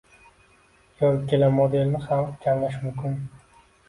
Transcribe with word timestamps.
Yoki 1.01 1.19
ikkala 1.25 1.49
modelni 1.57 2.01
ham 2.05 2.31
jamlash 2.47 2.79
mumkin 2.87 3.15